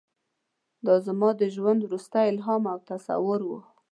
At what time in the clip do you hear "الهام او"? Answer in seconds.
2.31-2.77